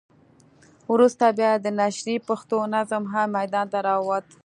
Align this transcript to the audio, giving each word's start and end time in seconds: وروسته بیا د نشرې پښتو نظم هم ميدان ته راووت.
وروسته 0.91 1.25
بیا 1.37 1.51
د 1.59 1.65
نشرې 1.79 2.15
پښتو 2.27 2.57
نظم 2.75 3.03
هم 3.13 3.27
ميدان 3.37 3.65
ته 3.71 3.79
راووت. 3.87 4.25